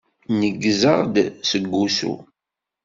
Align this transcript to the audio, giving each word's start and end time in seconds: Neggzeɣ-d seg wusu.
Neggzeɣ-d 0.39 1.15
seg 1.49 1.63
wusu. 1.71 2.13